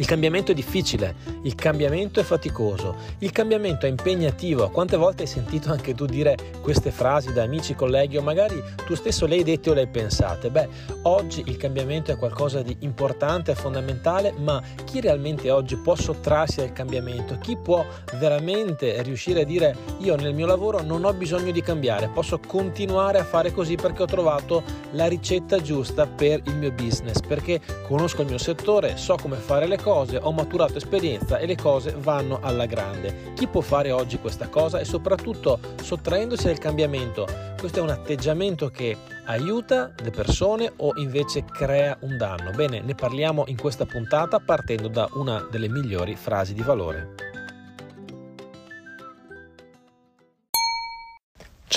Il 0.00 0.06
cambiamento 0.06 0.52
è 0.52 0.54
difficile, 0.54 1.14
il 1.42 1.54
cambiamento 1.54 2.20
è 2.20 2.22
faticoso, 2.22 2.96
il 3.18 3.32
cambiamento 3.32 3.84
è 3.84 3.90
impegnativo. 3.90 4.70
Quante 4.70 4.96
volte 4.96 5.24
hai 5.24 5.28
sentito 5.28 5.70
anche 5.70 5.94
tu 5.94 6.06
dire 6.06 6.36
queste 6.62 6.90
frasi 6.90 7.34
da 7.34 7.42
amici, 7.42 7.74
colleghi 7.74 8.16
o 8.16 8.22
magari 8.22 8.62
tu 8.86 8.94
stesso 8.94 9.26
le 9.26 9.34
hai 9.34 9.42
dette 9.42 9.68
o 9.68 9.74
le 9.74 9.82
hai 9.82 9.88
pensate? 9.88 10.48
Beh, 10.48 10.68
oggi 11.02 11.42
il 11.44 11.58
cambiamento 11.58 12.12
è 12.12 12.16
qualcosa 12.16 12.62
di 12.62 12.74
importante, 12.78 13.54
fondamentale, 13.54 14.32
ma 14.38 14.62
chi 14.86 15.02
realmente 15.02 15.50
oggi 15.50 15.76
può 15.76 15.94
sottrarsi 15.94 16.62
al 16.62 16.72
cambiamento? 16.72 17.36
Chi 17.38 17.58
può 17.58 17.84
veramente 18.14 19.02
riuscire 19.02 19.42
a 19.42 19.44
dire 19.44 19.76
io 19.98 20.16
nel 20.16 20.32
mio 20.32 20.46
lavoro 20.46 20.80
non 20.80 21.04
ho 21.04 21.12
bisogno 21.12 21.52
di 21.52 21.60
cambiare, 21.60 22.08
posso 22.08 22.40
continuare 22.46 23.18
a 23.18 23.24
fare 23.24 23.52
così 23.52 23.74
perché 23.74 24.04
ho 24.04 24.06
trovato 24.06 24.62
la 24.92 25.06
ricetta 25.08 25.60
giusta 25.60 26.06
per 26.06 26.40
il 26.46 26.54
mio 26.54 26.72
business, 26.72 27.20
perché 27.20 27.60
conosco 27.86 28.22
il 28.22 28.28
mio 28.28 28.38
settore, 28.38 28.96
so 28.96 29.16
come 29.20 29.36
fare 29.36 29.66
le 29.66 29.76
cose 29.76 29.88
cose, 29.90 30.20
ho 30.22 30.30
maturato 30.30 30.76
esperienza 30.76 31.38
e 31.38 31.46
le 31.46 31.56
cose 31.56 31.96
vanno 31.98 32.38
alla 32.40 32.66
grande. 32.66 33.32
Chi 33.34 33.48
può 33.48 33.60
fare 33.60 33.90
oggi 33.90 34.20
questa 34.20 34.48
cosa 34.48 34.78
e 34.78 34.84
soprattutto 34.84 35.58
sottraendosi 35.82 36.48
al 36.48 36.58
cambiamento? 36.58 37.26
Questo 37.58 37.80
è 37.80 37.82
un 37.82 37.90
atteggiamento 37.90 38.70
che 38.70 38.96
aiuta 39.24 39.92
le 40.00 40.10
persone 40.10 40.72
o 40.76 40.92
invece 40.94 41.44
crea 41.44 41.96
un 42.02 42.16
danno? 42.16 42.52
Bene, 42.52 42.80
ne 42.82 42.94
parliamo 42.94 43.46
in 43.48 43.56
questa 43.56 43.84
puntata 43.84 44.38
partendo 44.38 44.86
da 44.86 45.08
una 45.14 45.44
delle 45.50 45.68
migliori 45.68 46.14
frasi 46.14 46.54
di 46.54 46.62
valore. 46.62 47.29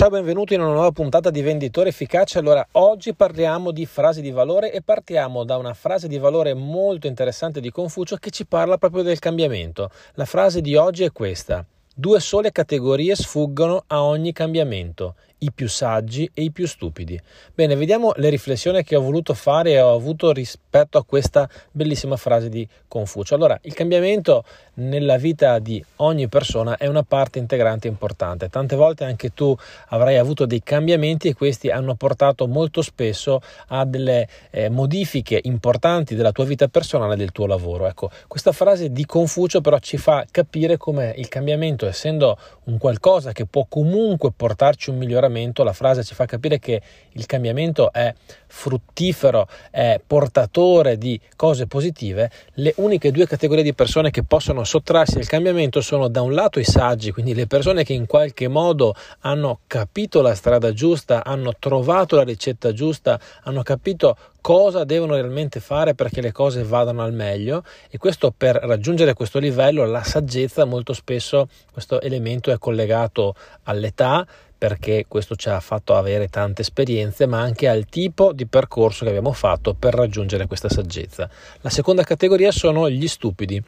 Ciao, 0.04 0.12
benvenuti 0.12 0.52
in 0.52 0.60
una 0.60 0.72
nuova 0.72 0.90
puntata 0.90 1.30
di 1.30 1.40
Venditore 1.40 1.88
Efficace. 1.88 2.38
Allora, 2.38 2.62
oggi 2.72 3.14
parliamo 3.14 3.70
di 3.70 3.86
frasi 3.86 4.20
di 4.20 4.30
valore 4.32 4.70
e 4.70 4.82
partiamo 4.82 5.44
da 5.44 5.56
una 5.56 5.72
frase 5.72 6.08
di 6.08 6.18
valore 6.18 6.52
molto 6.52 7.06
interessante 7.06 7.58
di 7.58 7.70
Confucio 7.70 8.16
che 8.16 8.28
ci 8.28 8.44
parla 8.44 8.76
proprio 8.76 9.02
del 9.02 9.18
cambiamento. 9.18 9.88
La 10.16 10.26
frase 10.26 10.60
di 10.60 10.76
oggi 10.76 11.04
è 11.04 11.10
questa. 11.10 11.64
Due 11.96 12.18
sole 12.18 12.50
categorie 12.50 13.14
sfuggono 13.14 13.84
a 13.86 14.02
ogni 14.02 14.32
cambiamento, 14.32 15.14
i 15.44 15.52
più 15.52 15.68
saggi 15.68 16.28
e 16.34 16.42
i 16.42 16.50
più 16.50 16.66
stupidi. 16.66 17.20
Bene, 17.54 17.76
vediamo 17.76 18.12
le 18.16 18.30
riflessioni 18.30 18.82
che 18.82 18.96
ho 18.96 19.00
voluto 19.00 19.34
fare 19.34 19.72
e 19.72 19.80
ho 19.80 19.94
avuto 19.94 20.32
rispetto 20.32 20.98
a 20.98 21.04
questa 21.04 21.48
bellissima 21.70 22.16
frase 22.16 22.48
di 22.48 22.66
Confucio. 22.88 23.34
Allora, 23.34 23.56
il 23.62 23.74
cambiamento 23.74 24.44
nella 24.74 25.18
vita 25.18 25.58
di 25.58 25.84
ogni 25.96 26.28
persona 26.28 26.76
è 26.76 26.86
una 26.86 27.02
parte 27.02 27.38
integrante 27.38 27.86
importante. 27.86 28.48
Tante 28.48 28.74
volte 28.74 29.04
anche 29.04 29.32
tu 29.32 29.54
avrai 29.88 30.16
avuto 30.16 30.46
dei 30.46 30.62
cambiamenti 30.62 31.28
e 31.28 31.34
questi 31.34 31.70
hanno 31.70 31.94
portato 31.94 32.48
molto 32.48 32.82
spesso 32.82 33.40
a 33.68 33.84
delle 33.84 34.26
eh, 34.50 34.68
modifiche 34.68 35.38
importanti 35.44 36.14
della 36.14 36.32
tua 36.32 36.44
vita 36.44 36.68
personale 36.68 37.14
e 37.14 37.18
del 37.18 37.32
tuo 37.32 37.46
lavoro. 37.46 37.86
Ecco, 37.86 38.10
questa 38.26 38.52
frase 38.52 38.90
di 38.90 39.04
Confucio 39.04 39.60
però 39.60 39.78
ci 39.78 39.96
fa 39.96 40.24
capire 40.30 40.76
come 40.76 41.14
il 41.16 41.28
cambiamento, 41.28 41.83
essendo 41.86 42.38
un 42.64 42.78
qualcosa 42.78 43.32
che 43.32 43.46
può 43.46 43.66
comunque 43.68 44.32
portarci 44.32 44.90
un 44.90 44.96
miglioramento, 44.96 45.62
la 45.62 45.72
frase 45.72 46.04
ci 46.04 46.14
fa 46.14 46.26
capire 46.26 46.58
che 46.58 46.80
il 47.12 47.26
cambiamento 47.26 47.92
è 47.92 48.12
fruttifero, 48.46 49.48
è 49.70 50.00
portatore 50.04 50.96
di 50.96 51.20
cose 51.36 51.66
positive, 51.66 52.30
le 52.54 52.72
uniche 52.76 53.10
due 53.10 53.26
categorie 53.26 53.62
di 53.62 53.74
persone 53.74 54.10
che 54.10 54.22
possono 54.22 54.64
sottrarsi 54.64 55.18
al 55.18 55.26
cambiamento 55.26 55.80
sono 55.80 56.08
da 56.08 56.22
un 56.22 56.32
lato 56.32 56.60
i 56.60 56.64
saggi, 56.64 57.10
quindi 57.10 57.34
le 57.34 57.46
persone 57.46 57.84
che 57.84 57.92
in 57.92 58.06
qualche 58.06 58.48
modo 58.48 58.94
hanno 59.20 59.60
capito 59.66 60.22
la 60.22 60.34
strada 60.34 60.72
giusta, 60.72 61.24
hanno 61.24 61.54
trovato 61.58 62.16
la 62.16 62.22
ricetta 62.22 62.72
giusta, 62.72 63.18
hanno 63.42 63.62
capito 63.62 64.16
cosa 64.44 64.84
devono 64.84 65.14
realmente 65.14 65.58
fare 65.58 65.94
perché 65.94 66.20
le 66.20 66.30
cose 66.30 66.64
vadano 66.64 67.00
al 67.02 67.14
meglio 67.14 67.64
e 67.88 67.96
questo 67.96 68.30
per 68.30 68.56
raggiungere 68.56 69.14
questo 69.14 69.38
livello 69.38 69.86
la 69.86 70.02
saggezza 70.02 70.66
molto 70.66 70.92
spesso 70.92 71.48
questo 71.72 71.98
elemento 72.02 72.50
è 72.50 72.58
collegato 72.58 73.34
all'età 73.62 74.26
perché 74.58 75.06
questo 75.08 75.34
ci 75.34 75.48
ha 75.48 75.58
fatto 75.60 75.94
avere 75.94 76.28
tante 76.28 76.60
esperienze, 76.60 77.26
ma 77.26 77.40
anche 77.40 77.68
al 77.68 77.86
tipo 77.86 78.32
di 78.32 78.46
percorso 78.46 79.04
che 79.04 79.10
abbiamo 79.10 79.32
fatto 79.32 79.74
per 79.74 79.94
raggiungere 79.94 80.46
questa 80.46 80.70
saggezza. 80.70 81.28
La 81.60 81.68
seconda 81.70 82.02
categoria 82.02 82.50
sono 82.50 82.88
gli 82.88 83.08
stupidi 83.08 83.62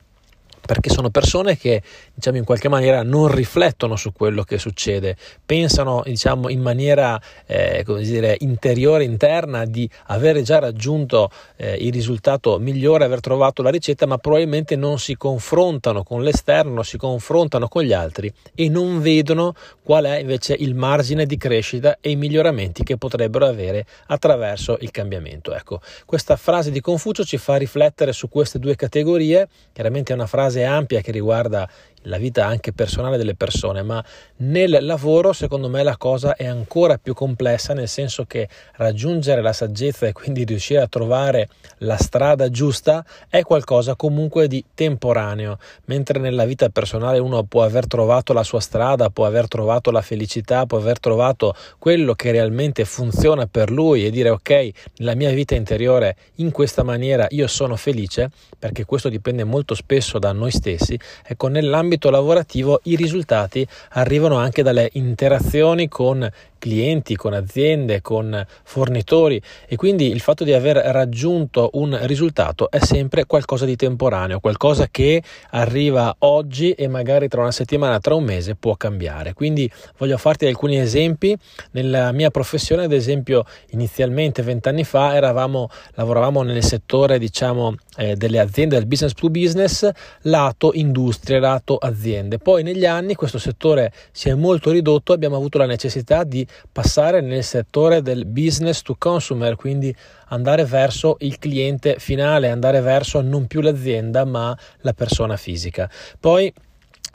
perché 0.66 0.90
sono 0.90 1.08
persone 1.08 1.56
che 1.56 1.82
diciamo 2.12 2.36
in 2.36 2.44
qualche 2.44 2.68
maniera 2.68 3.02
non 3.02 3.28
riflettono 3.28 3.96
su 3.96 4.12
quello 4.12 4.42
che 4.42 4.58
succede, 4.58 5.16
pensano 5.44 6.02
diciamo 6.04 6.50
in 6.50 6.60
maniera 6.60 7.18
eh, 7.46 7.84
dire, 8.00 8.36
interiore, 8.40 9.04
interna 9.04 9.64
di 9.64 9.88
avere 10.06 10.42
già 10.42 10.58
raggiunto 10.58 11.30
eh, 11.56 11.74
il 11.74 11.92
risultato 11.92 12.58
migliore, 12.58 13.04
aver 13.04 13.20
trovato 13.20 13.62
la 13.62 13.70
ricetta, 13.70 14.06
ma 14.06 14.18
probabilmente 14.18 14.76
non 14.76 14.98
si 14.98 15.16
confrontano 15.16 16.02
con 16.02 16.22
l'esterno, 16.22 16.82
si 16.82 16.96
confrontano 16.98 17.68
con 17.68 17.82
gli 17.82 17.92
altri 17.92 18.32
e 18.54 18.68
non 18.68 19.00
vedono 19.00 19.54
qual 19.82 20.04
è 20.04 20.18
invece 20.18 20.54
il 20.58 20.74
margine 20.74 21.26
di 21.26 21.36
crescita 21.36 21.98
e 22.00 22.10
i 22.10 22.16
miglioramenti 22.16 22.82
che 22.82 22.96
potrebbero 22.96 23.46
avere 23.46 23.86
attraverso 24.08 24.76
il 24.80 24.90
cambiamento. 24.90 25.54
Ecco, 25.54 25.80
questa 26.04 26.36
frase 26.36 26.70
di 26.70 26.80
Confucio 26.80 27.24
ci 27.24 27.38
fa 27.38 27.56
riflettere 27.56 28.12
su 28.12 28.28
queste 28.28 28.58
due 28.58 28.74
categorie, 28.74 29.48
chiaramente 29.72 30.12
è 30.12 30.16
una 30.16 30.26
frase 30.26 30.55
fase 30.56 30.64
ampia 30.64 31.00
che 31.00 31.12
riguarda 31.12 31.68
la 32.06 32.18
vita 32.18 32.46
anche 32.46 32.72
personale 32.72 33.16
delle 33.16 33.34
persone, 33.34 33.82
ma 33.82 34.02
nel 34.38 34.78
lavoro 34.80 35.32
secondo 35.32 35.68
me 35.68 35.82
la 35.82 35.96
cosa 35.96 36.34
è 36.36 36.46
ancora 36.46 36.98
più 36.98 37.14
complessa, 37.14 37.74
nel 37.74 37.88
senso 37.88 38.24
che 38.24 38.48
raggiungere 38.74 39.42
la 39.42 39.52
saggezza 39.52 40.06
e 40.06 40.12
quindi 40.12 40.44
riuscire 40.44 40.80
a 40.80 40.86
trovare 40.86 41.48
la 41.78 41.96
strada 41.96 42.48
giusta 42.48 43.04
è 43.28 43.42
qualcosa 43.42 43.96
comunque 43.96 44.48
di 44.48 44.64
temporaneo, 44.74 45.58
mentre 45.86 46.18
nella 46.18 46.44
vita 46.44 46.68
personale 46.68 47.18
uno 47.18 47.42
può 47.44 47.62
aver 47.62 47.86
trovato 47.86 48.32
la 48.32 48.42
sua 48.42 48.60
strada, 48.60 49.10
può 49.10 49.26
aver 49.26 49.48
trovato 49.48 49.90
la 49.90 50.02
felicità, 50.02 50.66
può 50.66 50.78
aver 50.78 51.00
trovato 51.00 51.54
quello 51.78 52.14
che 52.14 52.30
realmente 52.30 52.84
funziona 52.84 53.46
per 53.46 53.70
lui 53.70 54.06
e 54.06 54.10
dire 54.10 54.30
ok, 54.30 54.70
nella 54.98 55.14
mia 55.14 55.30
vita 55.30 55.54
interiore 55.54 56.16
in 56.36 56.50
questa 56.50 56.82
maniera 56.82 57.26
io 57.30 57.46
sono 57.46 57.76
felice, 57.76 58.30
perché 58.58 58.84
questo 58.84 59.08
dipende 59.08 59.44
molto 59.44 59.74
spesso 59.74 60.18
da 60.18 60.32
noi 60.32 60.50
stessi, 60.50 60.98
ecco 61.24 61.48
nell'ambito 61.48 61.95
ambito 61.96 62.10
lavorativo 62.10 62.80
i 62.84 62.96
risultati 62.96 63.66
arrivano 63.90 64.36
anche 64.36 64.62
dalle 64.62 64.90
interazioni 64.92 65.88
con 65.88 66.30
clienti, 66.58 67.16
con 67.16 67.32
aziende, 67.32 68.00
con 68.00 68.44
fornitori 68.64 69.40
e 69.66 69.76
quindi 69.76 70.10
il 70.10 70.20
fatto 70.20 70.44
di 70.44 70.52
aver 70.52 70.76
raggiunto 70.76 71.70
un 71.74 71.96
risultato 72.02 72.70
è 72.70 72.78
sempre 72.78 73.24
qualcosa 73.24 73.64
di 73.64 73.76
temporaneo, 73.76 74.40
qualcosa 74.40 74.88
che 74.90 75.22
arriva 75.50 76.14
oggi 76.20 76.72
e 76.72 76.88
magari 76.88 77.28
tra 77.28 77.42
una 77.42 77.52
settimana, 77.52 78.00
tra 78.00 78.14
un 78.14 78.24
mese 78.24 78.54
può 78.54 78.74
cambiare. 78.76 79.32
Quindi 79.32 79.70
voglio 79.98 80.16
farti 80.16 80.46
alcuni 80.46 80.78
esempi. 80.78 81.36
Nella 81.72 82.12
mia 82.12 82.30
professione, 82.30 82.84
ad 82.84 82.92
esempio, 82.92 83.44
inizialmente 83.70 84.42
vent'anni 84.42 84.84
fa 84.84 85.14
eravamo, 85.14 85.68
lavoravamo 85.94 86.42
nel 86.42 86.64
settore 86.64 87.18
diciamo 87.18 87.76
eh, 87.96 88.16
delle 88.16 88.40
aziende 88.40 88.76
del 88.76 88.86
business 88.86 89.12
to 89.12 89.30
business 89.30 89.88
lato 90.22 90.70
industria, 90.74 91.38
lato 91.38 91.78
aziende. 91.86 92.38
Poi 92.38 92.62
negli 92.62 92.84
anni 92.84 93.14
questo 93.14 93.38
settore 93.38 93.92
si 94.12 94.28
è 94.28 94.34
molto 94.34 94.70
ridotto, 94.70 95.12
abbiamo 95.12 95.36
avuto 95.36 95.58
la 95.58 95.66
necessità 95.66 96.24
di 96.24 96.46
passare 96.70 97.20
nel 97.20 97.44
settore 97.44 98.02
del 98.02 98.26
business 98.26 98.82
to 98.82 98.96
consumer, 98.98 99.56
quindi 99.56 99.94
andare 100.28 100.64
verso 100.64 101.16
il 101.20 101.38
cliente 101.38 101.96
finale, 101.98 102.50
andare 102.50 102.80
verso 102.80 103.20
non 103.20 103.46
più 103.46 103.60
l'azienda 103.60 104.24
ma 104.24 104.56
la 104.80 104.92
persona 104.92 105.36
fisica. 105.36 105.90
Poi 106.18 106.52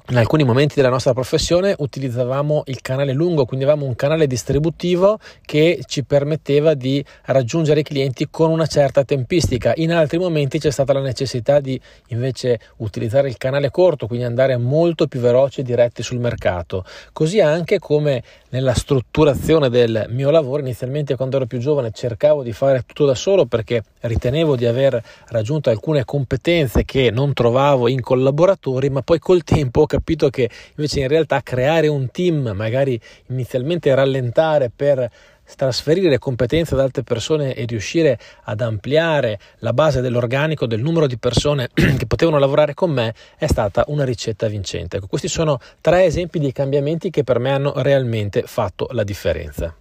in 0.09 0.17
alcuni 0.17 0.43
momenti 0.43 0.75
della 0.75 0.89
nostra 0.89 1.13
professione 1.13 1.75
utilizzavamo 1.77 2.63
il 2.65 2.81
canale 2.81 3.13
lungo, 3.13 3.45
quindi 3.45 3.65
avevamo 3.65 3.85
un 3.85 3.95
canale 3.95 4.27
distributivo 4.27 5.19
che 5.45 5.81
ci 5.85 6.03
permetteva 6.03 6.73
di 6.73 7.03
raggiungere 7.25 7.81
i 7.81 7.83
clienti 7.83 8.27
con 8.29 8.49
una 8.51 8.65
certa 8.65 9.03
tempistica. 9.03 9.73
In 9.75 9.93
altri 9.93 10.17
momenti 10.17 10.59
c'è 10.59 10.71
stata 10.71 10.91
la 10.93 11.01
necessità 11.01 11.59
di 11.59 11.79
invece 12.07 12.59
utilizzare 12.77 13.29
il 13.29 13.37
canale 13.37 13.69
corto, 13.69 14.07
quindi 14.07 14.25
andare 14.25 14.57
molto 14.57 15.07
più 15.07 15.19
veloci 15.19 15.61
e 15.61 15.63
diretti 15.63 16.03
sul 16.03 16.19
mercato. 16.19 16.83
Così 17.13 17.39
anche 17.39 17.79
come 17.79 18.23
nella 18.49 18.73
strutturazione 18.73 19.69
del 19.69 20.07
mio 20.09 20.29
lavoro, 20.29 20.61
inizialmente 20.61 21.15
quando 21.15 21.37
ero 21.37 21.45
più 21.45 21.59
giovane 21.59 21.91
cercavo 21.91 22.43
di 22.43 22.51
fare 22.51 22.83
tutto 22.85 23.05
da 23.05 23.15
solo 23.15 23.45
perché 23.45 23.83
ritenevo 24.01 24.55
di 24.55 24.65
aver 24.65 25.01
raggiunto 25.27 25.69
alcune 25.69 26.03
competenze 26.03 26.83
che 26.83 27.11
non 27.11 27.33
trovavo 27.33 27.87
in 27.87 28.01
collaboratori, 28.01 28.89
ma 28.89 29.01
poi 29.01 29.19
col 29.19 29.43
tempo 29.43 29.85
capito 29.91 30.29
che 30.29 30.49
invece 30.75 31.01
in 31.01 31.07
realtà 31.09 31.41
creare 31.41 31.87
un 31.87 32.09
team, 32.11 32.53
magari 32.55 32.99
inizialmente 33.27 33.93
rallentare 33.93 34.71
per 34.73 35.09
trasferire 35.57 36.17
competenze 36.17 36.75
ad 36.75 36.79
altre 36.79 37.03
persone 37.03 37.53
e 37.53 37.65
riuscire 37.65 38.17
ad 38.43 38.61
ampliare 38.61 39.37
la 39.57 39.73
base 39.73 39.99
dell'organico 39.99 40.65
del 40.65 40.79
numero 40.79 41.07
di 41.07 41.17
persone 41.17 41.69
che 41.73 42.05
potevano 42.07 42.37
lavorare 42.37 42.73
con 42.73 42.91
me 42.91 43.13
è 43.37 43.47
stata 43.47 43.83
una 43.87 44.05
ricetta 44.05 44.47
vincente. 44.47 44.97
Ecco, 44.97 45.07
questi 45.07 45.27
sono 45.27 45.59
tre 45.81 46.05
esempi 46.05 46.39
di 46.39 46.53
cambiamenti 46.53 47.09
che 47.09 47.25
per 47.25 47.39
me 47.39 47.51
hanno 47.51 47.73
realmente 47.75 48.43
fatto 48.45 48.87
la 48.91 49.03
differenza. 49.03 49.75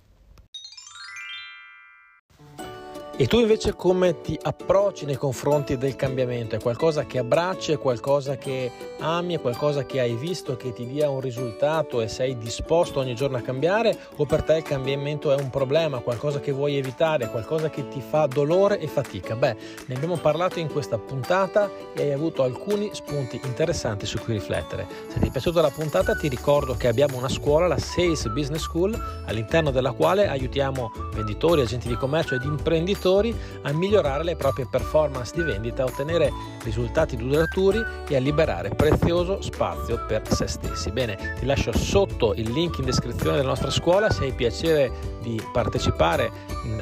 E 3.20 3.26
tu 3.26 3.38
invece 3.38 3.74
come 3.74 4.22
ti 4.22 4.38
approcci 4.40 5.04
nei 5.04 5.16
confronti 5.16 5.76
del 5.76 5.94
cambiamento? 5.94 6.56
È 6.56 6.58
qualcosa 6.58 7.04
che 7.04 7.18
abbracci, 7.18 7.72
è 7.72 7.78
qualcosa 7.78 8.38
che 8.38 8.70
ami, 9.00 9.34
è 9.34 9.40
qualcosa 9.42 9.84
che 9.84 10.00
hai 10.00 10.14
visto 10.14 10.56
che 10.56 10.72
ti 10.72 10.86
dia 10.86 11.10
un 11.10 11.20
risultato 11.20 12.00
e 12.00 12.08
sei 12.08 12.38
disposto 12.38 12.98
ogni 12.98 13.14
giorno 13.14 13.36
a 13.36 13.42
cambiare? 13.42 13.94
O 14.16 14.24
per 14.24 14.42
te 14.42 14.56
il 14.56 14.62
cambiamento 14.62 15.32
è 15.32 15.38
un 15.38 15.50
problema, 15.50 15.98
qualcosa 15.98 16.40
che 16.40 16.50
vuoi 16.50 16.78
evitare, 16.78 17.28
qualcosa 17.28 17.68
che 17.68 17.88
ti 17.88 18.00
fa 18.00 18.24
dolore 18.24 18.78
e 18.78 18.86
fatica? 18.86 19.36
Beh, 19.36 19.54
ne 19.84 19.94
abbiamo 19.94 20.16
parlato 20.16 20.58
in 20.58 20.72
questa 20.72 20.96
puntata 20.96 21.70
e 21.92 22.04
hai 22.04 22.12
avuto 22.14 22.42
alcuni 22.42 22.88
spunti 22.94 23.38
interessanti 23.44 24.06
su 24.06 24.16
cui 24.16 24.32
riflettere. 24.32 24.86
Se 25.08 25.20
ti 25.20 25.28
è 25.28 25.30
piaciuta 25.30 25.60
la 25.60 25.68
puntata 25.68 26.14
ti 26.14 26.26
ricordo 26.26 26.72
che 26.72 26.88
abbiamo 26.88 27.18
una 27.18 27.28
scuola, 27.28 27.66
la 27.66 27.76
Sales 27.76 28.26
Business 28.28 28.62
School, 28.62 28.98
all'interno 29.26 29.70
della 29.70 29.92
quale 29.92 30.26
aiutiamo 30.26 30.90
venditori, 31.12 31.60
agenti 31.60 31.86
di 31.86 31.96
commercio 31.96 32.34
ed 32.34 32.44
imprenditori 32.44 33.08
investitori 33.10 33.34
a 33.62 33.72
migliorare 33.72 34.24
le 34.24 34.36
proprie 34.36 34.66
performance 34.70 35.32
di 35.34 35.42
vendita, 35.42 35.82
a 35.82 35.86
ottenere 35.86 36.32
risultati 36.62 37.16
duraturi 37.16 37.82
e 38.08 38.16
a 38.16 38.20
liberare 38.20 38.70
prezioso 38.70 39.42
spazio 39.42 40.04
per 40.06 40.22
se 40.32 40.46
stessi. 40.46 40.90
Bene, 40.90 41.34
ti 41.38 41.46
lascio 41.46 41.76
sotto 41.76 42.34
il 42.34 42.50
link 42.50 42.78
in 42.78 42.84
descrizione 42.84 43.36
della 43.36 43.48
nostra 43.48 43.70
scuola, 43.70 44.10
se 44.10 44.24
hai 44.24 44.32
piacere 44.32 44.90
di 45.20 45.40
partecipare 45.52 46.30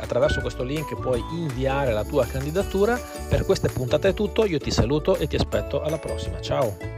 attraverso 0.01 0.41
questo 0.41 0.63
link 0.63 0.95
puoi 1.01 1.23
inviare 1.33 1.93
la 1.93 2.05
tua 2.05 2.27
candidatura. 2.27 2.99
Per 3.29 3.45
queste 3.45 3.69
puntate 3.69 4.09
è 4.09 4.15
tutto, 4.15 4.45
io 4.45 4.59
ti 4.59 4.71
saluto 4.71 5.17
e 5.17 5.27
ti 5.27 5.37
aspetto 5.37 5.81
alla 5.83 5.99
prossima. 5.99 6.41
Ciao! 6.41 6.98